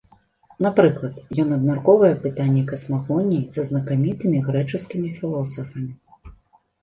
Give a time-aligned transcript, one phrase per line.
[0.65, 5.91] Напрыклад, ён абмяркоўвае пытанні касмагоніі са знакамітымі грэчаскімі філосафамі.